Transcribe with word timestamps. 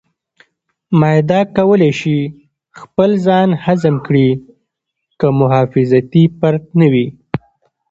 معده 0.99 1.41
کولی 1.57 1.91
شي 1.99 2.17
خپل 2.79 3.09
ځان 3.25 3.49
هضم 3.63 3.95
کړي 4.05 4.29
که 5.19 5.27
محافظتي 5.39 6.23
پرت 6.39 6.63
نه 6.79 6.87
وي. 6.93 7.07